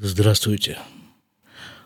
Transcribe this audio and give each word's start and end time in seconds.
Здравствуйте. 0.00 0.78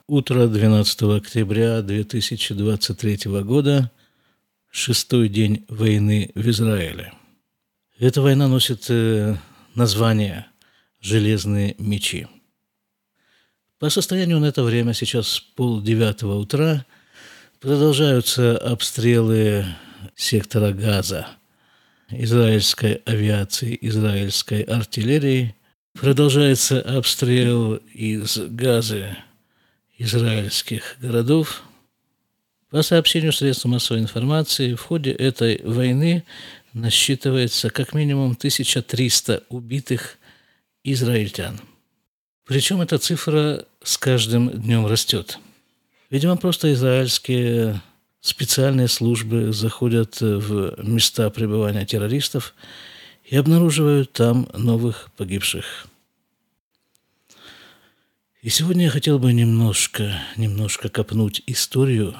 Утро 0.06 0.46
12 0.46 1.02
октября 1.16 1.80
2023 1.80 3.30
года, 3.42 3.90
шестой 4.70 5.30
день 5.30 5.64
войны 5.70 6.30
в 6.34 6.46
Израиле. 6.50 7.14
Эта 7.98 8.20
война 8.20 8.48
носит 8.48 8.84
э, 8.90 9.36
название 9.74 10.46
«Железные 11.00 11.74
мечи». 11.78 12.26
По 13.78 13.88
состоянию 13.88 14.40
на 14.40 14.46
это 14.46 14.62
время, 14.62 14.92
сейчас 14.92 15.40
пол 15.40 15.80
девятого 15.80 16.38
утра, 16.38 16.84
продолжаются 17.60 18.58
обстрелы 18.58 19.64
сектора 20.16 20.72
Газа 20.74 21.28
израильской 22.10 22.96
авиации, 23.06 23.78
израильской 23.80 24.60
артиллерии– 24.64 25.54
Продолжается 25.94 26.80
обстрел 26.80 27.76
из 27.92 28.38
газа 28.38 29.18
израильских 29.98 30.96
городов. 31.00 31.62
По 32.70 32.82
сообщению 32.82 33.32
средств 33.32 33.66
массовой 33.66 34.00
информации, 34.00 34.74
в 34.74 34.80
ходе 34.80 35.12
этой 35.12 35.60
войны 35.62 36.24
насчитывается 36.72 37.68
как 37.68 37.92
минимум 37.92 38.32
1300 38.32 39.44
убитых 39.50 40.18
израильтян. 40.82 41.60
Причем 42.46 42.80
эта 42.80 42.98
цифра 42.98 43.66
с 43.82 43.98
каждым 43.98 44.50
днем 44.50 44.86
растет. 44.86 45.38
Видимо, 46.10 46.36
просто 46.36 46.72
израильские 46.72 47.80
специальные 48.20 48.88
службы 48.88 49.52
заходят 49.52 50.20
в 50.20 50.82
места 50.82 51.28
пребывания 51.30 51.84
террористов 51.84 52.54
и 53.24 53.36
обнаруживают 53.36 54.12
там 54.12 54.48
новых 54.52 55.10
погибших. 55.16 55.86
И 58.42 58.48
сегодня 58.48 58.86
я 58.86 58.90
хотел 58.90 59.18
бы 59.18 59.32
немножко, 59.32 60.20
немножко 60.36 60.88
копнуть 60.88 61.42
историю, 61.46 62.16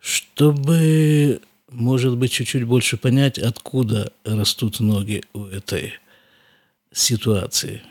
чтобы, 0.00 1.42
может 1.70 2.16
быть, 2.16 2.32
чуть-чуть 2.32 2.64
больше 2.64 2.96
понять, 2.96 3.38
откуда 3.38 4.12
растут 4.24 4.80
ноги 4.80 5.22
у 5.34 5.44
этой 5.44 5.94
ситуации. 6.90 7.82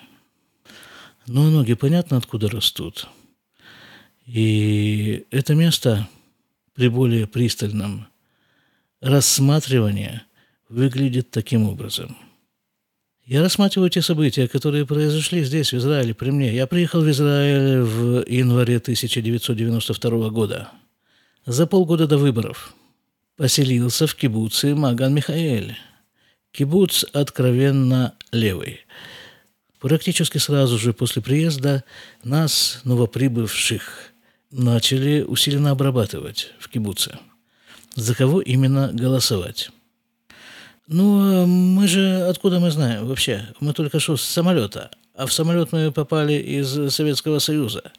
Но 1.28 1.50
ноги 1.52 1.76
понятно, 1.76 2.18
откуда 2.18 2.50
растут. 2.50 3.08
И 4.26 5.26
это 5.30 5.54
место 5.54 6.10
при 6.74 6.88
более 6.88 7.28
пристальном 7.28 8.08
рассматривании– 9.02 10.22
выглядит 10.70 11.32
таким 11.32 11.68
образом. 11.68 12.18
Я 13.26 13.42
рассматриваю 13.42 13.90
те 13.90 14.02
события, 14.02 14.50
которые 14.50 14.86
произошли 14.86 15.44
здесь, 15.46 15.72
в 15.72 15.78
Израиле, 15.78 16.14
при 16.14 16.30
мне. 16.30 16.54
Я 16.54 16.68
приехал 16.68 17.02
в 17.02 17.10
Израиль 17.10 17.82
в 17.82 18.26
январе 18.28 18.78
1992 18.78 20.30
года, 20.30 20.72
за 21.46 21.66
полгода 21.66 22.06
до 22.06 22.18
выборов. 22.18 22.74
Поселился 23.38 24.08
в 24.08 24.16
кибуце 24.16 24.76
Маган 24.76 25.14
Михаэль. 25.14 25.78
Кибуц 26.52 27.06
откровенно 27.14 28.14
левый. 28.32 28.82
Практически 29.80 30.38
сразу 30.38 30.78
же 30.78 30.94
после 30.94 31.22
приезда 31.22 31.84
нас, 32.24 32.82
новоприбывших, 32.84 34.12
начали 34.52 35.22
усиленно 35.22 35.72
обрабатывать 35.72 36.52
в 36.60 36.70
кибуце. 36.70 37.18
За 37.96 38.14
кого 38.16 38.42
именно 38.42 38.92
голосовать? 38.94 39.72
Ну, 40.88 41.46
мы 41.46 41.88
же, 41.88 42.24
откуда 42.28 42.60
мы 42.60 42.70
знаем 42.70 43.08
вообще? 43.08 43.48
Мы 43.62 43.74
только 43.74 44.00
что 44.00 44.18
с 44.18 44.22
самолета. 44.22 44.92
А 45.16 45.26
в 45.26 45.32
самолет 45.32 45.72
мы 45.72 45.92
попали 45.92 46.34
из 46.34 46.94
Советского 46.94 47.40
Союза. 47.40 47.92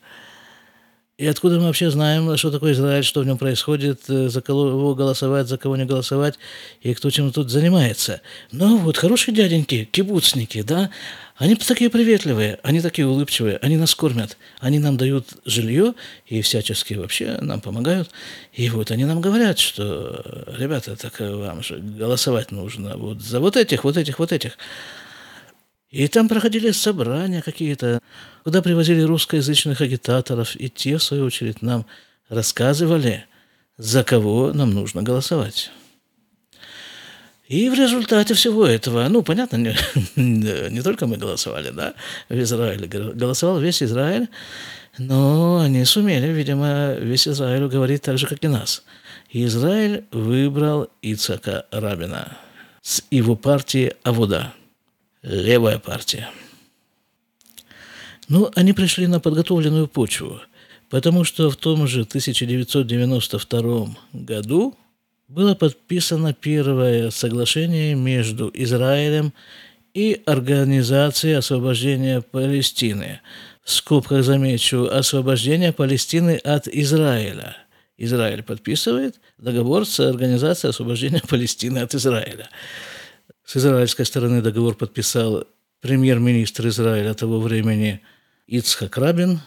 И 1.16 1.28
откуда 1.28 1.60
мы 1.60 1.66
вообще 1.66 1.90
знаем, 1.90 2.36
что 2.36 2.50
такое 2.50 2.72
Израиль, 2.72 3.04
что 3.04 3.20
в 3.20 3.26
нем 3.26 3.38
происходит, 3.38 4.00
э, 4.08 4.28
за 4.28 4.40
кого 4.40 4.96
голосовать, 4.96 5.46
за 5.46 5.56
кого 5.58 5.76
не 5.76 5.84
голосовать, 5.84 6.40
и 6.82 6.92
кто 6.92 7.08
чем 7.10 7.30
тут 7.30 7.50
занимается. 7.50 8.20
Ну 8.50 8.78
вот, 8.78 8.96
хорошие 8.96 9.32
дяденьки, 9.32 9.84
кибуцники, 9.84 10.62
да, 10.62 10.90
они 11.36 11.54
такие 11.54 11.88
приветливые, 11.88 12.58
они 12.64 12.80
такие 12.80 13.06
улыбчивые, 13.06 13.58
они 13.58 13.76
нас 13.76 13.94
кормят, 13.94 14.36
они 14.58 14.80
нам 14.80 14.96
дают 14.96 15.28
жилье 15.44 15.94
и 16.26 16.42
всячески 16.42 16.94
вообще 16.94 17.38
нам 17.40 17.60
помогают. 17.60 18.10
И 18.52 18.68
вот 18.68 18.90
они 18.90 19.04
нам 19.04 19.20
говорят, 19.20 19.60
что, 19.60 20.46
ребята, 20.58 20.96
так 20.96 21.20
вам 21.20 21.62
же 21.62 21.76
голосовать 21.76 22.50
нужно 22.50 22.96
вот 22.96 23.20
за 23.20 23.38
вот 23.38 23.56
этих, 23.56 23.84
вот 23.84 23.96
этих, 23.96 24.18
вот 24.18 24.32
этих. 24.32 24.58
И 25.94 26.08
там 26.08 26.28
проходили 26.28 26.72
собрания 26.72 27.40
какие-то, 27.40 28.00
куда 28.42 28.62
привозили 28.62 29.02
русскоязычных 29.02 29.80
агитаторов, 29.80 30.56
и 30.56 30.68
те, 30.68 30.96
в 30.96 31.02
свою 31.04 31.24
очередь, 31.26 31.62
нам 31.62 31.86
рассказывали, 32.28 33.26
за 33.78 34.02
кого 34.02 34.52
нам 34.52 34.70
нужно 34.74 35.04
голосовать. 35.04 35.70
И 37.46 37.70
в 37.70 37.74
результате 37.74 38.34
всего 38.34 38.66
этого, 38.66 39.06
ну, 39.08 39.22
понятно, 39.22 39.56
не, 39.56 39.76
не 40.70 40.82
только 40.82 41.06
мы 41.06 41.16
голосовали, 41.16 41.70
да, 41.70 41.94
в 42.28 42.34
Израиле, 42.42 42.88
голосовал 42.88 43.60
весь 43.60 43.80
Израиль, 43.80 44.28
но 44.98 45.60
они 45.60 45.84
сумели, 45.84 46.26
видимо, 46.26 46.94
весь 46.94 47.28
Израиль 47.28 47.68
говорить 47.68 48.02
так 48.02 48.18
же, 48.18 48.26
как 48.26 48.42
и 48.42 48.48
нас. 48.48 48.82
И 49.30 49.44
Израиль 49.44 50.06
выбрал 50.10 50.88
Ицака 51.02 51.66
Рабина 51.70 52.36
с 52.82 53.04
его 53.12 53.36
партии 53.36 53.92
Авуда– 54.02 54.54
левая 55.24 55.78
партия. 55.78 56.28
Ну, 58.28 58.50
они 58.54 58.72
пришли 58.72 59.06
на 59.06 59.20
подготовленную 59.20 59.88
почву, 59.88 60.40
потому 60.90 61.24
что 61.24 61.50
в 61.50 61.56
том 61.56 61.86
же 61.86 62.02
1992 62.02 63.96
году 64.12 64.76
было 65.28 65.54
подписано 65.54 66.34
первое 66.34 67.10
соглашение 67.10 67.94
между 67.94 68.50
Израилем 68.54 69.32
и 69.94 70.22
Организацией 70.26 71.34
освобождения 71.34 72.20
Палестины. 72.20 73.20
В 73.62 73.70
скобках 73.70 74.24
замечу 74.24 74.86
освобождение 74.90 75.72
Палестины 75.72 76.36
от 76.36 76.68
Израиля. 76.68 77.56
Израиль 77.96 78.42
подписывает 78.42 79.20
договор 79.38 79.86
с 79.86 80.00
Организацией 80.00 80.70
освобождения 80.70 81.22
Палестины 81.28 81.78
от 81.78 81.94
Израиля. 81.94 82.48
С 83.44 83.56
израильской 83.58 84.06
стороны 84.06 84.40
договор 84.40 84.74
подписал 84.74 85.44
премьер-министр 85.80 86.68
Израиля 86.68 87.12
того 87.12 87.40
времени 87.40 88.00
Ицхак 88.46 88.96
Рабин. 88.96 89.40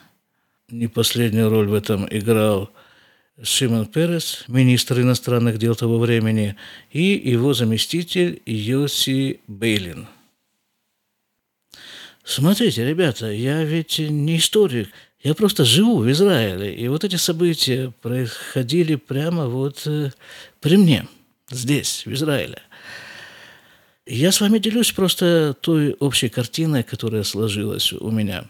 Не 0.70 0.88
последнюю 0.88 1.50
роль 1.50 1.68
в 1.68 1.74
этом 1.74 2.08
играл 2.10 2.70
Шимон 3.42 3.88
Перес, 3.88 4.44
министр 4.48 5.02
иностранных 5.02 5.58
дел 5.58 5.76
того 5.76 5.98
времени, 5.98 6.56
и 6.92 7.02
его 7.02 7.54
заместитель 7.54 8.42
Йоси 8.46 9.40
Бейлин. 9.48 10.08
Смотрите, 12.24 12.86
ребята, 12.86 13.32
я 13.32 13.64
ведь 13.64 14.00
не 14.00 14.38
историк, 14.38 14.90
я 15.24 15.34
просто 15.34 15.66
живу 15.66 16.00
в 16.00 16.12
Израиле, 16.12 16.76
и 16.76 16.88
вот 16.88 17.04
эти 17.04 17.16
события 17.16 17.92
происходили 18.02 18.96
прямо 18.96 19.48
вот 19.48 19.84
э, 19.86 20.12
при 20.60 20.78
мне, 20.78 21.08
здесь, 21.50 22.06
в 22.06 22.14
Израиле. 22.14 22.62
Я 24.10 24.32
с 24.32 24.40
вами 24.40 24.58
делюсь 24.58 24.94
просто 24.94 25.54
той 25.60 25.92
общей 26.00 26.30
картиной, 26.30 26.84
которая 26.84 27.24
сложилась 27.24 27.92
у 27.92 28.10
меня. 28.10 28.46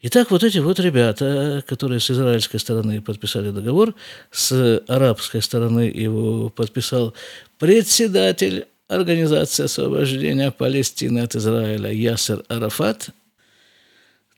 Итак, 0.00 0.32
вот 0.32 0.42
эти 0.42 0.58
вот 0.58 0.80
ребята, 0.80 1.62
которые 1.68 2.00
с 2.00 2.10
израильской 2.10 2.58
стороны 2.58 3.00
подписали 3.00 3.50
договор, 3.50 3.94
с 4.32 4.82
арабской 4.88 5.40
стороны 5.40 5.82
его 5.82 6.48
подписал 6.48 7.14
председатель 7.58 8.66
Организации 8.88 9.64
освобождения 9.64 10.50
Палестины 10.50 11.20
от 11.20 11.36
Израиля 11.36 11.92
Ясер 11.92 12.44
Арафат. 12.48 13.10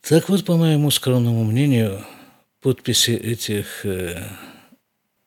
Так 0.03 0.29
вот, 0.29 0.45
по 0.45 0.57
моему 0.57 0.91
скромному 0.91 1.45
мнению, 1.45 2.05
подписи 2.61 3.13
этих 3.13 3.87
э, 3.87 4.27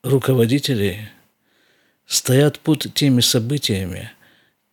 руководителей– 0.04 1.10
стоят 2.12 2.60
под 2.60 2.94
теми 2.94 3.22
событиями, 3.22 4.12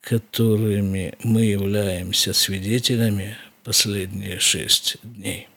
которыми 0.09 1.15
мы 1.23 1.43
являемся 1.43 2.33
свидетелями 2.33 3.37
последние 3.63 4.39
шесть 4.39 4.97
дней. 5.03 5.49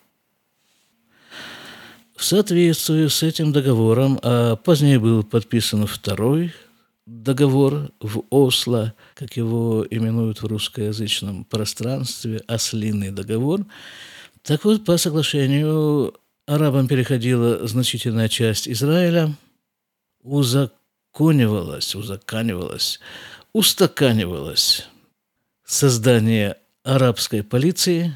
В 2.18 2.24
соответствии 2.24 3.08
с 3.08 3.24
этим 3.24 3.54
договором, 3.54 4.20
а 4.22 4.58
позднее 4.58 5.00
был 5.00 5.24
подписан 5.24 5.88
второй 5.88 6.54
договор 7.06 7.92
в 8.02 8.24
Осло, 8.30 8.94
как 9.16 9.38
его 9.38 9.88
именуют 9.90 10.42
в 10.42 10.48
русскоязычном 10.48 11.46
пространстве, 11.46 12.42
ослиный 12.46 13.12
договор. 13.12 13.66
Так 14.44 14.66
вот, 14.66 14.84
по 14.84 14.98
соглашению 14.98 16.14
арабам 16.46 16.88
переходила 16.88 17.66
значительная 17.66 18.28
часть 18.28 18.68
Израиля, 18.68 19.34
узак 20.22 20.74
узаконивалось, 21.12 21.96
узаканивалось, 21.96 23.00
устаканивалось 23.54 24.88
создание 25.66 26.58
арабской 26.84 27.44
полиции 27.44 28.16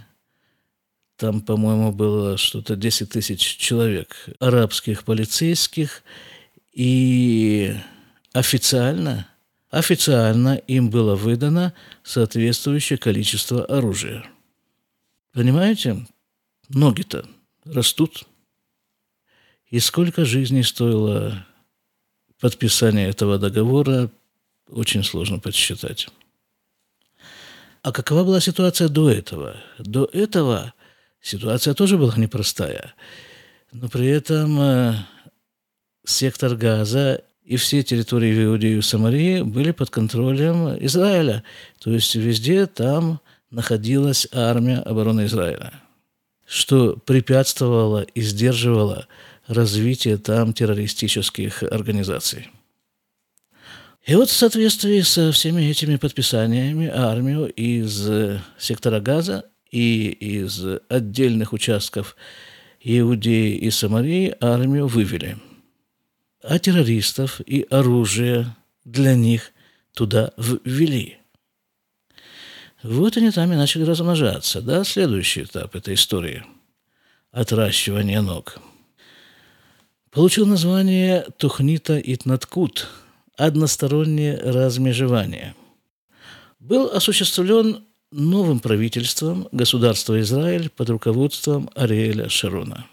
там, 1.17 1.41
по-моему, 1.41 1.93
было 1.93 2.37
что-то 2.37 2.75
10 2.75 3.09
тысяч 3.09 3.39
человек, 3.57 4.27
арабских 4.39 5.05
полицейских, 5.05 6.03
и 6.73 7.73
официально, 8.33 9.29
официально 9.69 10.55
им 10.55 10.89
было 10.89 11.15
выдано 11.15 11.73
соответствующее 12.03 12.97
количество 12.97 13.63
оружия. 13.65 14.25
Понимаете? 15.31 16.05
Ноги-то 16.67 17.25
растут. 17.63 18.27
И 19.69 19.79
сколько 19.79 20.25
жизней 20.25 20.63
стоило 20.63 21.45
подписание 22.41 23.07
этого 23.07 23.37
договора, 23.37 24.11
очень 24.69 25.03
сложно 25.03 25.39
подсчитать. 25.39 26.07
А 27.81 27.91
какова 27.91 28.23
была 28.23 28.39
ситуация 28.39 28.87
до 28.89 29.11
этого? 29.11 29.57
До 29.77 30.05
этого 30.05 30.73
ситуация 31.21 31.73
тоже 31.73 31.97
была 31.97 32.15
непростая. 32.17 32.93
Но 33.71 33.89
при 33.89 34.07
этом 34.07 34.59
э, 34.59 34.95
сектор 36.05 36.55
Газа 36.55 37.23
и 37.43 37.57
все 37.57 37.83
территории 37.83 38.33
в 38.33 38.43
Иудеи 38.43 38.77
и 38.77 38.81
Самарии 38.81 39.41
были 39.43 39.71
под 39.71 39.91
контролем 39.91 40.83
Израиля. 40.83 41.43
То 41.79 41.91
есть 41.91 42.15
везде 42.15 42.65
там 42.65 43.19
находилась 43.51 44.27
армия 44.31 44.79
обороны 44.79 45.25
Израиля, 45.25 45.73
что 46.45 46.97
препятствовало 47.05 48.01
и 48.01 48.21
сдерживало 48.21 49.07
развитие 49.47 50.17
там 50.17 50.53
террористических 50.53 51.61
организаций. 51.61 52.49
И 54.05 54.13
вот 54.13 54.29
в 54.29 54.33
соответствии 54.33 55.01
со 55.01 55.31
всеми 55.31 55.63
этими 55.63 55.95
подписаниями 55.95 56.87
армию 56.87 57.51
из 57.51 58.07
сектора 58.59 58.99
Газа 58.99 59.45
и 59.71 60.09
из 60.09 60.63
отдельных 60.89 61.53
участков 61.53 62.15
Иудеи 62.81 63.55
и 63.55 63.71
Самарии 63.71 64.35
армию 64.39 64.85
вывели. 64.85 65.37
А 66.43 66.59
террористов 66.59 67.41
и 67.41 67.65
оружие 67.71 68.55
для 68.83 69.15
них 69.15 69.51
туда 69.95 70.33
ввели. 70.37 71.17
Вот 72.83 73.17
они 73.17 73.31
там 73.31 73.51
и 73.53 73.55
начали 73.55 73.85
размножаться. 73.85 74.61
Да, 74.61 74.83
следующий 74.83 75.43
этап 75.43 75.75
этой 75.75 75.95
истории– 75.95 76.43
отращивание 77.31 78.21
ног. 78.21 78.59
Получил 80.11 80.45
название 80.45 81.25
Тухнита 81.39 81.97
Итнаткут– 81.97 82.87
одностороннее 83.37 84.37
размежевание. 84.37 85.55
Был 86.59 86.87
осуществлен 86.87 87.83
новым 88.11 88.59
правительством 88.59 89.47
государства 89.51 90.19
Израиль 90.21 90.69
под 90.69 90.89
руководством 90.89 91.69
Ариэля 91.75 92.29
Шарона. 92.29 92.87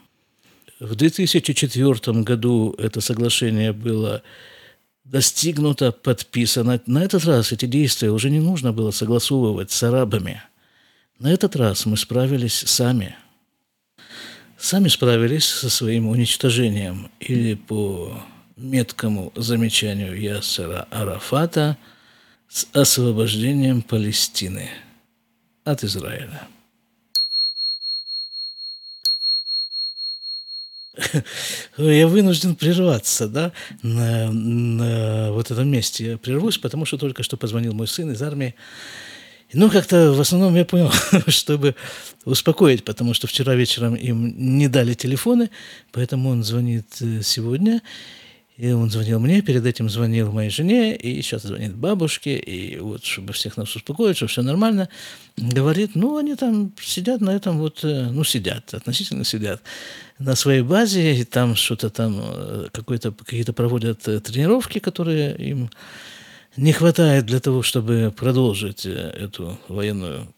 В 0.80 0.94
2004 0.96 2.22
году 2.22 2.74
это 2.76 3.00
соглашение 3.00 3.72
было 3.72 4.22
достигнуто, 5.04 5.92
подписано. 5.92 6.80
На 6.86 7.04
этот 7.04 7.24
раз 7.24 7.52
эти 7.52 7.66
действия 7.66 8.10
уже 8.10 8.30
не 8.30 8.40
нужно 8.40 8.72
было 8.72 8.90
согласовывать 8.90 9.70
с 9.70 9.82
арабами. 9.82 10.42
На 11.18 11.32
этот 11.32 11.54
раз 11.54 11.86
мы 11.86 11.96
справились 11.96 12.64
сами. 12.66 13.14
Сами 14.58 14.88
справились 14.88 15.44
со 15.44 15.70
своим 15.70 16.08
уничтожением 16.08 17.10
или 17.20 17.54
по 17.54 18.22
меткому 18.56 19.32
замечанию 19.36 20.20
Ясера 20.20 20.86
Арафата 20.90 21.76
с 22.48 22.66
освобождением 22.72 23.82
Палестины– 23.82 24.68
от 25.64 25.84
Израиля. 25.84 26.42
Я 31.78 32.06
вынужден 32.06 32.54
прерваться, 32.54 33.28
да, 33.28 33.52
на, 33.82 34.30
на 34.30 35.32
вот 35.32 35.50
этом 35.50 35.68
месте. 35.68 36.04
Я 36.12 36.18
прервусь, 36.18 36.58
потому 36.58 36.84
что 36.84 36.98
только 36.98 37.22
что 37.22 37.36
позвонил 37.36 37.72
мой 37.72 37.88
сын 37.88 38.12
из 38.12 38.20
армии. 38.22 38.54
Ну, 39.54 39.70
как-то 39.70 40.12
в 40.12 40.20
основном 40.20 40.54
я 40.54 40.64
понял, 40.64 40.90
чтобы 41.28 41.76
успокоить, 42.24 42.84
потому 42.84 43.14
что 43.14 43.26
вчера 43.26 43.54
вечером 43.54 43.94
им 43.94 44.34
не 44.58 44.68
дали 44.68 44.94
телефоны, 44.94 45.50
поэтому 45.92 46.30
он 46.30 46.42
звонит 46.42 46.86
э, 47.00 47.22
сегодня. 47.22 47.82
И 48.62 48.70
он 48.70 48.90
звонил 48.90 49.18
мне, 49.18 49.42
перед 49.42 49.66
этим 49.66 49.90
звонил 49.90 50.30
моей 50.30 50.48
жене, 50.48 50.94
и 50.94 51.20
сейчас 51.20 51.42
звонит 51.42 51.74
бабушке, 51.74 52.38
и 52.38 52.78
вот, 52.78 53.04
чтобы 53.04 53.32
всех 53.32 53.56
нас 53.56 53.74
успокоить, 53.74 54.16
что 54.16 54.28
все 54.28 54.42
нормально, 54.42 54.88
говорит, 55.36 55.96
ну, 55.96 56.16
они 56.16 56.36
там 56.36 56.72
сидят 56.80 57.20
на 57.20 57.30
этом 57.30 57.58
вот, 57.58 57.80
э, 57.82 58.08
ну, 58.12 58.22
сидят, 58.22 58.72
относительно 58.72 59.24
сидят 59.24 59.62
на 60.20 60.36
своей 60.36 60.62
базе, 60.62 61.12
и 61.16 61.24
там 61.24 61.56
что-то 61.56 61.90
там, 61.90 62.20
э, 62.22 62.68
какие-то 62.70 63.52
проводят 63.52 64.06
э, 64.06 64.20
тренировки, 64.20 64.78
которые 64.78 65.34
им 65.38 65.68
не 66.56 66.72
хватает 66.72 67.26
для 67.26 67.40
того, 67.40 67.62
чтобы 67.62 68.14
продолжить 68.16 68.86
эту 68.86 69.58
военную 69.66 70.32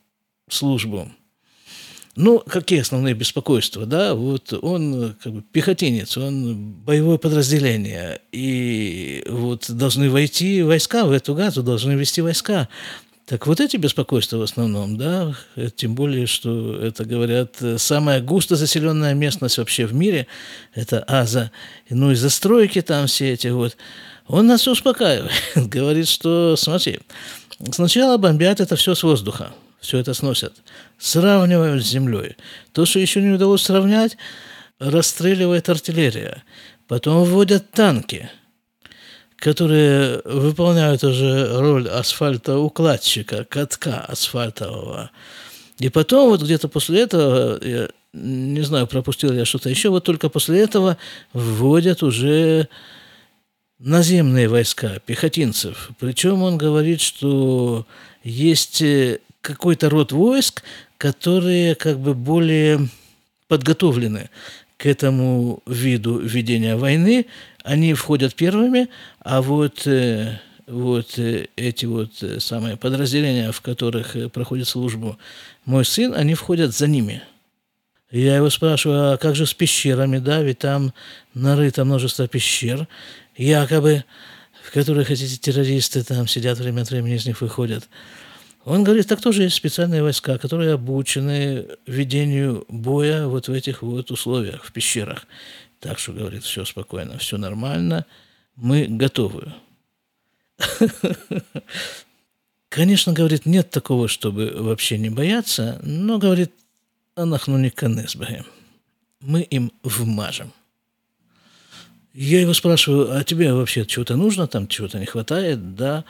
службу. 0.48 1.10
Ну, 2.16 2.38
какие 2.38 2.80
основные 2.80 3.14
беспокойства, 3.14 3.86
да? 3.86 4.14
Вот 4.14 4.52
он 4.62 5.16
как 5.22 5.32
бы 5.32 5.42
пехотинец, 5.42 6.16
он 6.16 6.72
боевое 6.72 7.18
подразделение, 7.18 8.20
и 8.30 9.24
вот 9.28 9.68
должны 9.68 10.08
войти 10.08 10.62
войска 10.62 11.06
в 11.06 11.10
эту 11.10 11.34
газу, 11.34 11.64
должны 11.64 11.92
вести 11.92 12.20
войска. 12.20 12.68
Так 13.26 13.46
вот 13.46 13.58
эти 13.58 13.78
беспокойства 13.78 14.36
в 14.36 14.42
основном, 14.42 14.96
да, 14.96 15.34
тем 15.76 15.94
более, 15.94 16.26
что 16.26 16.76
это, 16.76 17.04
говорят, 17.04 17.56
самая 17.78 18.20
густо 18.20 18.54
заселенная 18.54 19.14
местность 19.14 19.58
вообще 19.58 19.86
в 19.86 19.94
мире, 19.94 20.26
это 20.74 21.02
Аза, 21.04 21.50
ну 21.88 22.12
и 22.12 22.14
застройки 22.14 22.80
там 22.82 23.06
все 23.06 23.32
эти 23.32 23.48
вот. 23.48 23.76
Он 24.28 24.46
нас 24.46 24.68
успокаивает, 24.68 25.32
говорит, 25.56 26.06
что, 26.06 26.54
смотри, 26.56 27.00
сначала 27.72 28.18
бомбят 28.18 28.60
это 28.60 28.76
все 28.76 28.94
с 28.94 29.02
воздуха, 29.02 29.52
все 29.84 29.98
это 29.98 30.14
сносят. 30.14 30.54
Сравнивают 30.98 31.84
с 31.84 31.88
землей. 31.88 32.36
То, 32.72 32.86
что 32.86 32.98
еще 32.98 33.20
не 33.20 33.30
удалось 33.30 33.62
сравнять, 33.62 34.16
расстреливает 34.78 35.68
артиллерия. 35.68 36.42
Потом 36.88 37.24
вводят 37.24 37.70
танки, 37.70 38.30
которые 39.36 40.20
выполняют 40.24 41.04
уже 41.04 41.58
роль 41.58 41.88
асфальтоукладчика, 41.88 43.44
катка 43.44 44.00
асфальтового. 44.00 45.10
И 45.78 45.88
потом 45.88 46.30
вот 46.30 46.42
где-то 46.42 46.68
после 46.68 47.02
этого, 47.02 47.62
я 47.62 47.88
не 48.12 48.62
знаю, 48.62 48.86
пропустил 48.86 49.32
я 49.32 49.44
что-то 49.44 49.68
еще, 49.68 49.88
вот 49.88 50.04
только 50.04 50.28
после 50.28 50.60
этого 50.60 50.96
вводят 51.32 52.02
уже 52.02 52.68
наземные 53.78 54.48
войска, 54.48 55.00
пехотинцев. 55.04 55.90
Причем 55.98 56.42
он 56.42 56.56
говорит, 56.56 57.00
что 57.00 57.86
есть 58.22 58.82
какой-то 59.44 59.90
род 59.90 60.10
войск, 60.10 60.62
которые 60.96 61.74
как 61.74 61.98
бы 61.98 62.14
более 62.14 62.88
подготовлены 63.46 64.30
к 64.78 64.86
этому 64.86 65.62
виду 65.66 66.18
ведения 66.18 66.76
войны. 66.76 67.26
Они 67.62 67.94
входят 67.94 68.34
первыми, 68.34 68.88
а 69.20 69.42
вот, 69.42 69.86
э, 69.86 70.40
вот 70.66 71.18
э, 71.18 71.46
эти 71.56 71.84
вот 71.84 72.22
э, 72.22 72.40
самые 72.40 72.76
подразделения, 72.76 73.52
в 73.52 73.60
которых 73.60 74.16
проходит 74.32 74.66
службу 74.66 75.18
мой 75.66 75.84
сын, 75.84 76.14
они 76.14 76.34
входят 76.34 76.74
за 76.74 76.86
ними. 76.86 77.22
Я 78.10 78.36
его 78.36 78.48
спрашиваю, 78.48 79.12
а 79.12 79.16
как 79.18 79.34
же 79.34 79.44
с 79.44 79.52
пещерами, 79.54 80.18
да, 80.18 80.40
ведь 80.42 80.60
там 80.60 80.94
нарыто 81.34 81.84
множество 81.84 82.28
пещер, 82.28 82.88
якобы, 83.36 84.04
в 84.62 84.72
которых 84.72 85.10
эти 85.10 85.36
террористы 85.36 86.02
там 86.02 86.28
сидят 86.28 86.58
время 86.58 86.82
от 86.82 86.90
времени, 86.90 87.16
из 87.16 87.26
них 87.26 87.40
выходят. 87.40 87.88
Он 88.64 88.82
говорит, 88.82 89.06
так 89.08 89.20
тоже 89.20 89.42
есть 89.42 89.56
специальные 89.56 90.02
войска, 90.02 90.38
которые 90.38 90.72
обучены 90.72 91.66
ведению 91.86 92.64
боя 92.68 93.26
вот 93.26 93.48
в 93.48 93.52
этих 93.52 93.82
вот 93.82 94.10
условиях, 94.10 94.64
в 94.64 94.72
пещерах. 94.72 95.26
Так 95.80 95.98
что, 95.98 96.12
говорит, 96.12 96.44
все 96.44 96.64
спокойно, 96.64 97.18
все 97.18 97.36
нормально, 97.36 98.06
мы 98.56 98.86
готовы. 98.88 99.52
Конечно, 102.70 103.12
говорит, 103.12 103.44
нет 103.44 103.70
такого, 103.70 104.08
чтобы 104.08 104.50
вообще 104.56 104.96
не 104.98 105.10
бояться, 105.10 105.78
но, 105.82 106.18
говорит, 106.18 106.50
анахну 107.14 107.58
не 107.58 107.70
канесбаем. 107.70 108.46
Мы 109.20 109.42
им 109.42 109.72
вмажем. 109.82 110.52
Я 112.14 112.40
его 112.40 112.54
спрашиваю, 112.54 113.16
а 113.16 113.24
тебе 113.24 113.52
вообще 113.52 113.84
чего-то 113.84 114.16
нужно, 114.16 114.46
там 114.46 114.68
чего-то 114.68 114.98
не 114.98 115.06
хватает? 115.06 115.74
Да. 115.74 116.04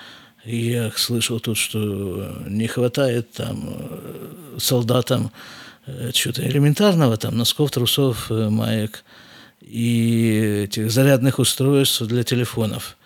Я 0.44 0.92
слышал 0.94 1.40
тут, 1.40 1.56
что 1.56 2.42
не 2.46 2.66
хватает 2.66 3.32
там 3.32 3.64
э, 3.66 4.58
солдатам 4.58 5.32
э, 5.86 6.10
чего-то 6.12 6.46
элементарного, 6.46 7.16
там 7.16 7.38
носков, 7.38 7.70
трусов, 7.70 8.30
э, 8.30 8.50
маек 8.50 9.04
и 9.62 10.64
этих 10.64 10.90
зарядных 10.90 11.38
устройств 11.38 12.02
для 12.02 12.24
телефонов. 12.24 12.98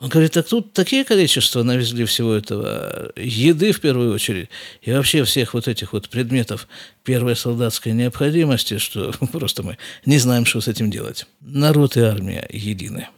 Он 0.00 0.08
говорит, 0.08 0.32
так 0.32 0.46
тут 0.46 0.74
такие 0.74 1.04
количества 1.04 1.62
навезли 1.62 2.04
всего 2.04 2.34
этого, 2.34 3.12
еды 3.16 3.72
в 3.72 3.80
первую 3.80 4.12
очередь, 4.12 4.50
и 4.82 4.92
вообще 4.92 5.24
всех 5.24 5.54
вот 5.54 5.68
этих 5.68 5.94
вот 5.94 6.10
предметов 6.10 6.68
первой 7.04 7.36
солдатской 7.36 7.92
необходимости, 7.92 8.76
что 8.76 9.12
просто 9.32 9.62
мы 9.62 9.78
не 10.04 10.18
знаем, 10.18 10.44
что 10.44 10.60
с 10.60 10.68
этим 10.68 10.90
делать. 10.90 11.24
Народ 11.40 11.96
и 11.96 12.00
армия 12.00 12.46
едины. 12.50 13.08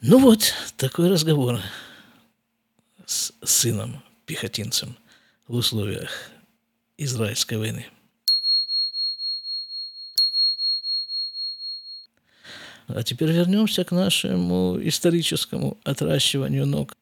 Ну 0.00 0.18
вот, 0.18 0.54
такой 0.78 1.10
разговор 1.10 1.60
с 3.10 3.32
сыном, 3.42 4.04
пехотинцем 4.24 4.96
в 5.48 5.56
условиях 5.56 6.30
израильской 6.96 7.58
войны. 7.58 7.86
А 12.86 13.02
теперь 13.02 13.32
вернемся 13.32 13.82
к 13.82 13.90
нашему 13.90 14.78
историческому 14.80 15.76
отращиванию 15.82 16.66
ног. 16.66 16.96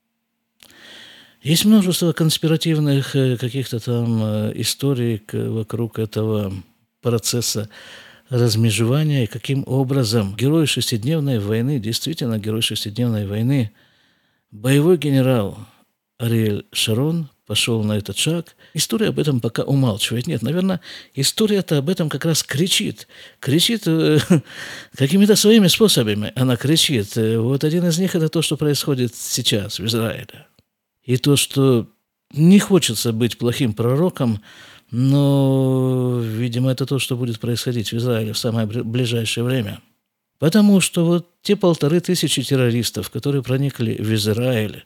Есть 1.43 1.67
множество 1.67 2.13
конспиративных 2.13 3.15
э, 3.15 3.37
каких-то 3.37 3.79
там 3.79 4.23
э, 4.23 4.53
историй 4.57 5.23
вокруг 5.31 5.99
этого 5.99 6.55
процесса 7.03 7.69
размежевания 8.31 9.25
и 9.25 9.27
каким 9.27 9.63
образом 9.67 10.35
герой 10.35 10.67
шестидневной 10.67 11.39
войны, 11.39 11.79
действительно 11.79 12.39
герой 12.39 12.63
шестидневной 12.63 13.27
войны, 13.27 13.73
боевой 14.51 14.97
генерал 14.97 15.59
Ариэль 16.19 16.67
Шарон 16.73 17.29
пошел 17.47 17.83
на 17.83 17.97
этот 17.97 18.19
шаг. 18.19 18.57
История 18.75 19.09
об 19.09 19.19
этом 19.19 19.41
пока 19.41 19.63
умалчивает. 19.63 20.27
Нет, 20.27 20.43
наверное, 20.43 20.81
история-то 21.15 21.79
об 21.79 21.89
этом 21.89 22.09
как 22.09 22.25
раз 22.25 22.43
кричит. 22.43 23.09
Кричит 23.41 23.85
э, 23.87 24.19
какими-то 24.97 25.37
своими 25.37 25.69
способами. 25.69 26.33
Она 26.37 26.57
кричит. 26.57 27.17
Э, 27.17 27.39
вот 27.39 27.65
один 27.65 27.87
из 27.87 27.99
них– 27.99 28.15
это 28.17 28.29
то, 28.29 28.43
что 28.43 28.57
происходит 28.57 29.15
сейчас 29.15 29.79
в 29.79 29.87
Израиле. 29.87 30.47
И 31.05 31.17
то, 31.17 31.37
что 31.37 31.89
не 32.33 32.59
хочется 32.59 33.13
быть 33.13 33.39
плохим 33.39 33.73
пророком, 33.73 34.43
но, 34.91 36.21
видимо, 36.21 36.73
это 36.73 36.85
то, 36.85 36.99
что 36.99 37.17
будет 37.17 37.41
происходить 37.41 37.93
в 37.93 37.97
Израиле 37.97 38.33
в 38.33 38.39
самое 38.39 38.67
ближайшее 38.67 39.45
время. 39.45 39.81
Потому 40.39 40.81
что 40.81 41.05
вот 41.05 41.29
те 41.43 41.57
полторы 41.57 42.01
тысячи 42.01 42.43
террористов, 42.43 43.11
которые 43.11 43.43
проникли 43.43 43.95
в 43.95 44.15
Израиль, 44.15 44.85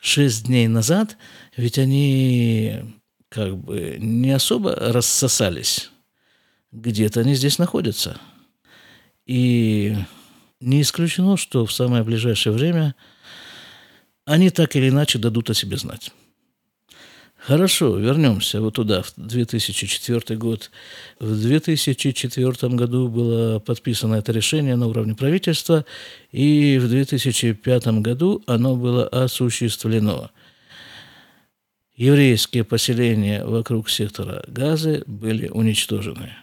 шесть 0.00 0.46
дней 0.46 0.68
назад, 0.68 1.16
ведь 1.56 1.78
они 1.78 2.82
как 3.28 3.56
бы 3.56 3.96
не 3.98 4.30
особо 4.30 4.74
рассосались. 4.74 5.90
Где-то 6.72 7.20
они 7.20 7.34
здесь 7.34 7.58
находятся. 7.58 8.20
И 9.26 9.96
не 10.60 10.82
исключено, 10.82 11.36
что 11.36 11.66
в 11.66 11.72
самое 11.72 12.02
ближайшее 12.02 12.52
время 12.52 12.94
они 14.24 14.50
так 14.50 14.76
или 14.76 14.88
иначе 14.88 15.18
дадут 15.18 15.50
о 15.50 15.54
себе 15.54 15.76
знать. 15.76 16.12
Хорошо, 17.48 17.96
вернемся 17.96 18.60
вот 18.60 18.74
туда, 18.74 19.00
в 19.00 19.14
2004 19.16 20.36
год. 20.36 20.70
В 21.18 21.40
2004 21.40 22.74
году 22.74 23.08
было 23.08 23.58
подписано 23.58 24.16
это 24.16 24.32
решение 24.32 24.76
на 24.76 24.86
уровне 24.86 25.14
правительства, 25.14 25.86
и 26.30 26.76
в 26.78 26.90
2005 26.90 27.86
году 28.02 28.42
оно 28.46 28.76
было 28.76 29.08
осуществлено. 29.08 30.30
Еврейские 31.96 32.64
поселения 32.64 33.42
вокруг 33.42 33.88
сектора 33.88 34.44
Газы 34.46 35.02
были 35.06 35.48
уничтожены. 35.48 36.36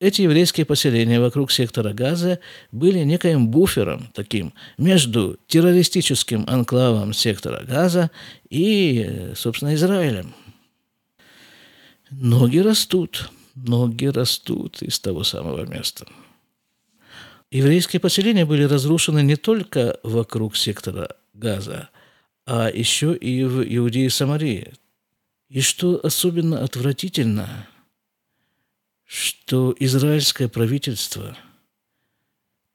Эти 0.00 0.22
еврейские 0.22 0.64
поселения 0.64 1.18
вокруг 1.18 1.50
сектора 1.50 1.92
Газа 1.92 2.38
были 2.70 3.00
некоим 3.00 3.48
буфером 3.48 4.10
таким 4.14 4.54
между 4.76 5.38
террористическим 5.48 6.44
анклавом 6.46 7.12
сектора 7.12 7.64
Газа 7.64 8.12
и, 8.48 9.32
собственно, 9.34 9.74
Израилем. 9.74 10.34
Ноги 12.10 12.58
растут, 12.58 13.28
ноги 13.56 14.06
растут 14.06 14.82
из 14.82 15.00
того 15.00 15.24
самого 15.24 15.66
места. 15.66 16.06
Еврейские 17.50 17.98
поселения 17.98 18.46
были 18.46 18.62
разрушены 18.62 19.22
не 19.22 19.34
только 19.34 19.98
вокруг 20.04 20.56
сектора 20.56 21.16
Газа, 21.34 21.88
а 22.46 22.70
еще 22.70 23.16
и 23.16 23.42
в 23.42 23.64
Иудее 23.64 24.06
и 24.06 24.10
Самарии. 24.10 24.74
И 25.48 25.60
что 25.60 25.98
особенно 26.04 26.62
отвратительно– 26.62 27.66
что 29.08 29.74
израильское 29.78 30.48
правительство 30.48 31.34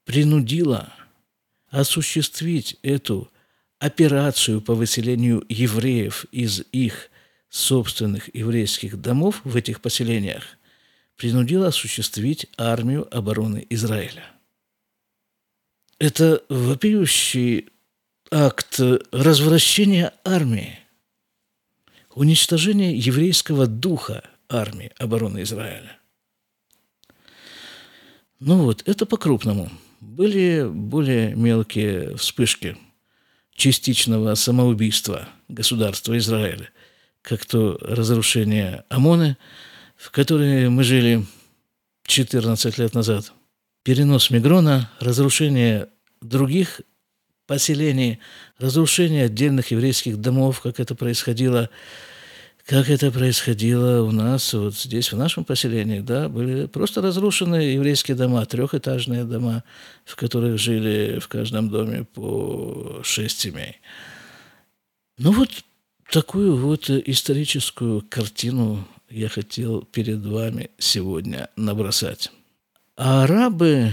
принудило 0.04 0.92
осуществить 1.68 2.76
эту 2.82 3.30
операцию 3.78 4.60
по 4.60 4.74
выселению 4.74 5.44
евреев 5.48 6.24
из 6.32 6.64
их 6.72 7.08
собственных 7.50 8.34
еврейских 8.34 9.00
домов 9.00 9.42
в 9.44 9.54
этих 9.54 9.80
поселениях, 9.80 10.42
принудило 11.16 11.68
осуществить 11.68 12.48
армию 12.58 13.06
обороны 13.16 13.64
Израиля. 13.70 14.24
Это 16.00 16.42
вопиющий 16.48 17.68
акт 18.32 18.80
развращения 19.12 20.12
армии, 20.24 20.80
уничтожения 22.12 22.96
еврейского 22.96 23.68
духа 23.68 24.28
армии 24.48 24.90
обороны 24.98 25.42
Израиля. 25.42 26.00
Ну 28.46 28.58
вот, 28.58 28.82
это 28.84 29.06
по-крупному. 29.06 29.70
Были 30.02 30.68
более 30.70 31.34
мелкие 31.34 32.14
вспышки 32.18 32.76
частичного 33.54 34.34
самоубийства 34.34 35.30
государства 35.48 36.18
Израиля, 36.18 36.68
как 37.22 37.46
то 37.46 37.78
разрушение 37.80 38.84
ОМОНа, 38.90 39.38
в 39.96 40.10
которой 40.10 40.68
мы 40.68 40.84
жили 40.84 41.24
14 42.06 42.76
лет 42.76 42.92
назад, 42.92 43.32
перенос 43.82 44.28
Мигрона, 44.28 44.90
разрушение 45.00 45.88
других 46.20 46.82
поселений, 47.46 48.18
разрушение 48.58 49.24
отдельных 49.24 49.70
еврейских 49.70 50.20
домов, 50.20 50.60
как 50.60 50.80
это 50.80 50.94
происходило 50.94 51.70
как 52.66 52.88
это 52.88 53.10
происходило 53.10 54.02
у 54.02 54.10
нас 54.10 54.54
вот 54.54 54.74
здесь, 54.74 55.12
в 55.12 55.16
нашем 55.18 55.44
поселении, 55.44 56.00
да, 56.00 56.28
были 56.28 56.66
просто 56.66 57.02
разрушены 57.02 57.56
еврейские 57.56 58.16
дома, 58.16 58.44
трехэтажные 58.46 59.24
дома, 59.24 59.64
в 60.04 60.16
которых 60.16 60.58
жили 60.58 61.18
в 61.18 61.28
каждом 61.28 61.68
доме 61.68 62.04
по 62.04 63.00
шесть 63.02 63.40
семей. 63.40 63.80
Ну 65.18 65.32
вот 65.32 65.50
такую 66.10 66.56
вот 66.56 66.88
историческую 66.88 68.02
картину 68.08 68.88
я 69.10 69.28
хотел 69.28 69.82
перед 69.82 70.24
вами 70.24 70.70
сегодня 70.78 71.50
набросать. 71.56 72.32
А 72.96 73.24
арабы, 73.24 73.90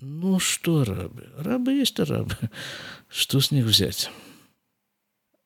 ну 0.00 0.38
что 0.38 0.80
арабы? 0.80 1.28
Арабы 1.36 1.72
есть 1.72 2.00
арабы. 2.00 2.36
Что 3.08 3.40
с 3.40 3.50
них 3.50 3.66
взять? 3.66 4.10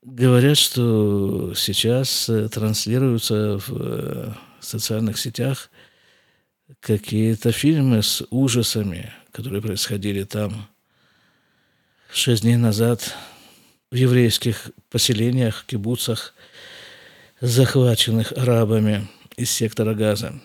Говорят, 0.03 0.57
что 0.57 1.55
сейчас 1.55 2.29
э, 2.29 2.49
транслируются 2.49 3.59
в 3.59 3.71
э, 3.71 4.33
социальных 4.61 5.19
сетях 5.19 5.71
какие-то 6.79 7.51
фильмы 7.51 8.03
с 8.05 8.25
ужасами, 8.31 9.13
которые 9.33 9.61
происходили 9.61 10.23
там 10.23 10.69
шесть 12.13 12.43
дней 12.43 12.57
назад 12.57 13.13
в 13.91 13.97
еврейских 13.97 14.71
поселениях, 14.89 15.65
кибуцах, 15.67 16.33
захваченных 17.41 18.33
арабами 18.33 19.09
из 19.37 19.51
сектора 19.51 19.95
Газа. 19.95 20.41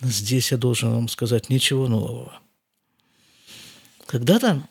Здесь 0.00 0.50
я 0.50 0.56
должен 0.56 0.92
вам 0.92 1.08
сказать 1.08 1.50
ничего 1.50 1.88
нового. 1.88 2.40
Когда-то 4.06 4.66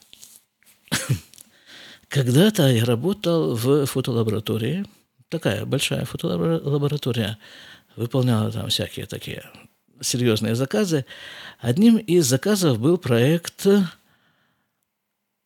когда-то 2.14 2.68
я 2.68 2.86
работал 2.86 3.56
в 3.56 3.88
фотолаборатории, 3.88 4.86
такая 5.30 5.66
большая 5.66 6.06
фотолаборатория, 6.06 7.40
выполняла 7.96 8.52
там 8.52 8.70
всякие 8.70 9.08
такие 9.08 9.44
серьезные 10.00 10.54
заказы. 10.54 11.08
Одним 11.60 11.98
из 11.98 12.28
заказов 12.28 12.78
был 12.78 13.00
проект 13.00 13.66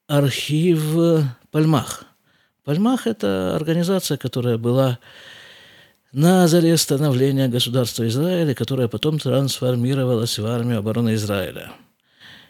«Архив 0.07 1.25
Пальмах». 1.51 2.03
Пальмах– 2.65 3.07
это 3.13 3.55
организация, 3.55 4.17
которая 4.17 4.57
была 4.57 5.00
на 6.12 6.50
заре 6.50 6.75
становления 6.75 7.47
государства 7.47 8.05
Израиля, 8.09 8.53
которая 8.53 8.89
потом 8.89 9.19
трансформировалась 9.19 10.38
в 10.38 10.45
армию 10.45 10.79
обороны 10.79 11.13
Израиля– 11.13 11.71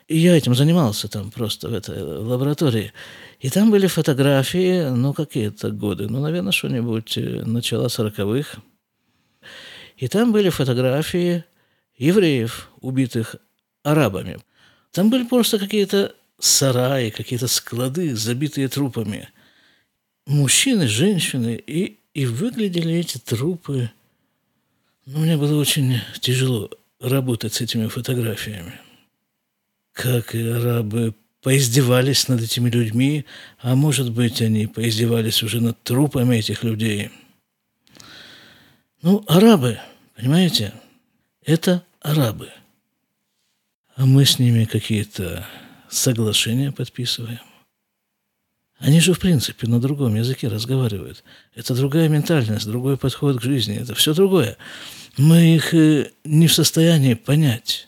и 0.08 0.18
я 0.18 0.38
этим 0.38 0.56
занимался 0.56 1.10
там 1.10 1.32
просто 1.32 1.68
в 1.68 1.74
этой 1.74 2.02
лаборатории. 2.02 2.94
И 3.40 3.50
там 3.50 3.72
были 3.72 3.88
фотографии, 3.88 4.90
ну, 4.90 5.14
какие-то 5.14 5.70
годы, 5.70 6.08
ну, 6.08 6.22
наверное, 6.22 6.54
что-нибудь 6.54 7.18
э, 7.18 7.44
начала 7.46 7.90
сороковых. 7.90 8.56
И 9.98 10.08
там 10.08 10.32
были 10.32 10.50
фотографии 10.50 11.44
евреев, 11.98 12.70
убитых 12.82 13.36
арабами. 13.84 14.40
Там 14.92 15.10
были 15.10 15.24
просто 15.26 15.60
какие-то 15.60 16.16
сараи, 16.40 17.10
какие-то 17.10 17.48
склады, 17.48 18.16
забитые 18.16 18.70
трупами. 18.70 19.28
Мужчины, 20.26 20.88
женщины, 20.88 21.62
и, 21.68 22.00
и 22.14 22.26
выглядели 22.26 22.96
эти 22.96 23.18
трупы. 23.18 23.92
Ну, 25.06 25.20
мне 25.20 25.36
было 25.38 25.60
очень 25.60 26.00
тяжело 26.20 26.70
работать 27.00 27.54
с 27.54 27.62
этими 27.62 27.88
фотографиями. 27.88 28.80
Как 29.98 30.36
арабы 30.36 31.16
поиздевались 31.42 32.28
над 32.28 32.42
этими 32.42 32.70
людьми, 32.70 33.26
а 33.60 33.76
может 33.76 34.12
быть, 34.12 34.44
они 34.44 34.68
поиздевались 34.68 35.42
уже 35.42 35.60
над 35.60 35.82
трупами 35.82 36.36
этих 36.36 36.64
людей. 36.64 37.10
Ну, 39.02 39.24
арабы, 39.28 39.80
понимаете, 40.16 40.72
это 41.44 41.84
арабы. 42.00 42.50
А 43.96 44.06
мы 44.06 44.26
с 44.26 44.38
ними 44.38 44.66
какие-то 44.66 45.48
соглашения 45.90 46.72
подписываем. 46.72 47.40
Они 48.78 49.00
же, 49.00 49.14
в 49.14 49.20
принципе, 49.20 49.66
на 49.66 49.82
другом 49.82 50.14
языке 50.14 50.48
разговаривают. 50.48 51.24
Это 51.56 51.74
другая 51.74 52.08
ментальность, 52.08 52.68
другой 52.68 52.98
подход 52.98 53.40
к 53.40 53.42
жизни, 53.42 53.76
это 53.76 53.96
все 53.96 54.14
другое. 54.14 54.58
Мы 55.18 55.56
их 55.56 55.74
э, 55.74 56.12
не 56.24 56.46
в 56.48 56.54
состоянии 56.54 57.16
понять. 57.16 57.88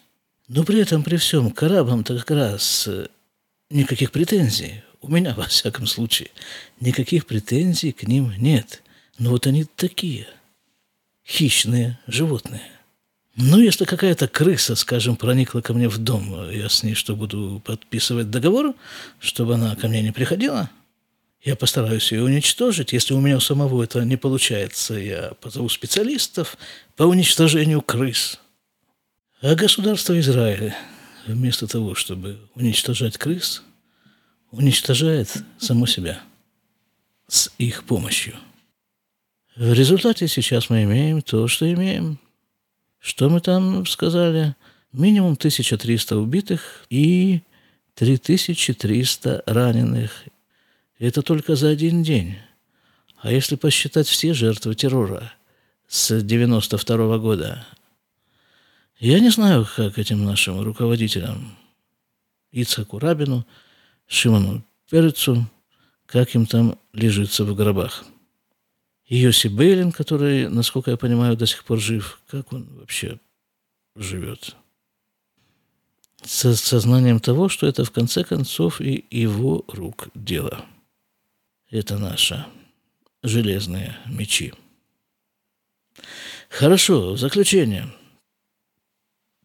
Но 0.49 0.63
при 0.63 0.81
этом, 0.81 1.03
при 1.03 1.17
всем, 1.17 1.51
к 1.51 1.61
арабам-то 1.61 2.17
как 2.17 2.31
раз 2.31 2.87
э, 2.87 3.07
никаких 3.69 4.11
претензий. 4.11 4.81
У 4.99 5.07
меня, 5.07 5.33
во 5.37 5.43
всяком 5.43 5.85
случае, 5.85 6.29
никаких 6.81 7.27
претензий 7.27 7.91
к 7.91 8.03
ним 8.03 8.33
нет. 8.37 8.81
Но 9.19 9.29
вот 9.29 9.45
они 9.45 9.63
такие, 9.63 10.27
хищные 11.25 11.99
животные. 12.07 12.63
Ну, 13.35 13.59
если 13.59 13.85
какая-то 13.85 14.27
крыса, 14.27 14.75
скажем, 14.75 15.15
проникла 15.15 15.61
ко 15.61 15.73
мне 15.73 15.87
в 15.87 15.97
дом, 15.99 16.49
я 16.49 16.67
с 16.67 16.83
ней 16.83 16.95
что, 16.95 17.15
буду 17.15 17.61
подписывать 17.63 18.31
договор, 18.31 18.73
чтобы 19.19 19.53
она 19.53 19.75
ко 19.75 19.87
мне 19.87 20.01
не 20.01 20.11
приходила? 20.11 20.69
Я 21.41 21.55
постараюсь 21.55 22.11
ее 22.11 22.23
уничтожить. 22.23 22.91
Если 22.91 23.13
у 23.13 23.21
меня 23.21 23.37
у 23.37 23.39
самого 23.39 23.83
это 23.83 24.03
не 24.03 24.17
получается, 24.17 24.95
я 24.95 25.31
позову 25.39 25.69
специалистов 25.69 26.57
по 26.97 27.03
уничтожению 27.03 27.81
крыс. 27.81 28.39
А 29.41 29.55
государство 29.55 30.19
Израиля 30.19 30.77
вместо 31.25 31.65
того, 31.65 31.95
чтобы 31.95 32.39
уничтожать 32.55 33.17
крыс, 33.17 33.63
уничтожает 34.51 35.43
само 35.57 35.85
себя 35.85 36.21
с 37.29 37.49
их 37.57 37.85
помощью. 37.85 38.35
В 39.55 39.71
результате 39.71 40.27
сейчас 40.27 40.69
мы 40.69 40.83
имеем 40.83 41.21
то, 41.21 41.47
что 41.47 41.71
имеем. 41.71 42.19
Что 42.99 43.29
мы 43.29 43.39
там 43.39 43.85
сказали? 43.85 44.57
Минимум 44.91 45.33
1300 45.33 46.17
убитых 46.17 46.85
и 46.89 47.41
3300 47.95 49.43
раненых. 49.45 50.25
Это 50.97 51.21
только 51.21 51.55
за 51.55 51.69
один 51.69 52.03
день. 52.03 52.35
А 53.21 53.31
если 53.31 53.55
посчитать 53.55 54.07
все 54.07 54.33
жертвы 54.33 54.75
террора 54.75 55.31
с 55.87 56.21
92 56.21 57.17
года, 57.19 57.65
я 58.99 59.19
не 59.21 59.29
знаю, 59.29 59.65
как 59.75 59.97
этим 59.97 60.25
нашим 60.25 60.61
руководителям, 60.61 61.55
Ицхаку 62.51 62.99
Рабину, 62.99 63.45
Шимону 64.07 64.63
Перецу, 64.89 65.45
как 66.05 66.35
им 66.35 66.45
там 66.45 66.77
лежится 66.91 67.45
в 67.45 67.55
гробах. 67.55 68.03
Йоси 69.07 69.47
Бейлин, 69.47 69.91
который, 69.93 70.49
насколько 70.49 70.91
я 70.91 70.97
понимаю, 70.97 71.37
до 71.37 71.45
сих 71.45 71.63
пор 71.63 71.79
жив, 71.79 72.19
как 72.27 72.51
он 72.51 72.67
вообще 72.77 73.19
живет? 73.95 74.55
С 76.21 76.53
сознанием 76.55 77.21
того, 77.21 77.47
что 77.47 77.67
это 77.67 77.85
в 77.85 77.91
конце 77.91 78.25
концов 78.25 78.81
и 78.81 79.05
его 79.09 79.63
рук 79.67 80.09
дело. 80.13 80.65
Это 81.71 81.97
наши 81.97 82.45
железные 83.23 83.97
мечи. 84.07 84.53
Хорошо, 86.49 87.13
в 87.13 87.17
заключение– 87.17 87.87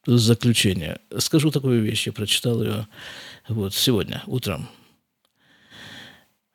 заключение. 0.06 0.98
Скажу 1.18 1.50
такую 1.50 1.82
вещь, 1.82 2.06
я 2.06 2.12
прочитал 2.12 2.62
ее 2.62 2.86
вот 3.48 3.74
сегодня 3.74 4.22
утром. 4.26 4.68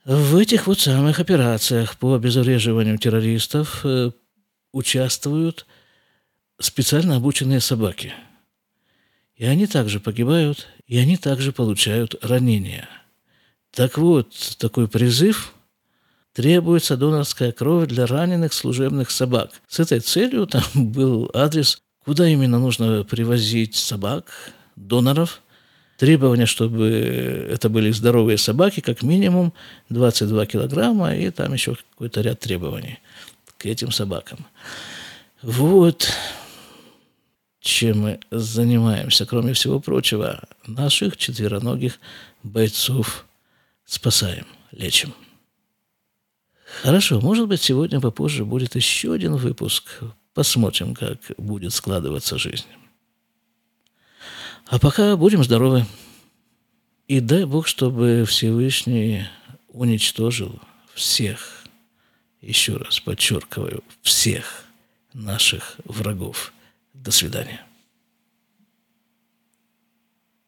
В 0.05 0.37
этих 0.37 0.67
вот 0.67 0.79
самых 0.79 1.19
операциях 1.19 1.97
по 1.97 2.15
обезвреживанию 2.15 2.97
террористов 2.97 3.81
э, 3.83 4.11
участвуют 4.71 5.65
специально 6.59 7.17
обученные 7.17 7.59
собаки. 7.59 8.13
И 9.35 9.45
они 9.45 9.67
также 9.67 9.99
погибают, 9.99 10.67
и 10.87 10.97
они 10.97 11.17
также 11.17 11.51
получают 11.51 12.15
ранения. 12.23 12.89
Так 13.71 13.97
вот, 13.97 14.33
такой 14.57 14.87
призыв– 14.87 15.53
требуется 16.33 16.95
донорская 16.95 17.51
кровь 17.51 17.87
для 17.89 18.05
раненых 18.05 18.53
служебных 18.53 19.11
собак. 19.11 19.51
С 19.67 19.79
этой 19.79 19.99
целью 19.99 20.47
там 20.47 20.63
был 20.73 21.29
адрес 21.33 21.81
Куда 22.05 22.27
именно 22.27 22.59
нужно 22.59 23.03
привозить 23.03 23.75
собак, 23.75 24.53
доноров? 24.75 25.41
Требования, 25.97 26.45
чтобы 26.45 26.87
это 27.51 27.67
были 27.67 27.91
здоровые 27.91 28.37
собаки, 28.37 28.79
как 28.79 29.03
минимум 29.03 29.53
22 29.89 30.45
килограмма, 30.45 31.13
и 31.13 31.29
там 31.29 31.51
еще 31.51 31.75
какой-то 31.75 32.21
ряд 32.21 32.39
требований 32.39 32.99
к 33.57 33.65
этим 33.65 33.91
собакам. 33.91 34.45
Вот 35.41 36.09
чем 37.59 37.99
мы 37.99 38.19
занимаемся, 38.31 39.25
кроме 39.25 39.53
всего 39.53 39.79
прочего, 39.79 40.43
наших 40.65 41.17
четвероногих 41.17 41.99
бойцов 42.43 43.25
спасаем, 43.85 44.45
лечим. 44.71 45.13
Хорошо, 46.81 47.19
может 47.19 47.47
быть, 47.47 47.61
сегодня 47.61 47.99
попозже 47.99 48.45
будет 48.45 48.75
еще 48.75 49.13
один 49.13 49.35
выпуск 49.35 50.01
Посмотрим, 50.39 50.95
как 50.95 51.19
будет 51.37 51.73
складываться 51.73 52.37
жизнь. 52.37 52.69
А 54.67 54.79
пока 54.79 55.17
будем 55.17 55.43
здоровы. 55.43 55.85
И 57.09 57.19
дай 57.19 57.43
Бог, 57.43 57.67
чтобы 57.67 58.23
Всевышний 58.25 59.25
уничтожил 59.67 60.57
всех, 60.93 61.65
еще 62.39 62.77
раз 62.77 63.01
подчеркиваю, 63.01 63.83
всех 64.01 64.63
наших 65.11 65.75
врагов. 65.83 66.53
До 66.93 67.11
свидания. 67.11 67.59